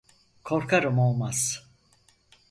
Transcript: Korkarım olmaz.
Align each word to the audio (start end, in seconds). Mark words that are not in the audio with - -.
Korkarım 0.43 0.99
olmaz. 0.99 1.67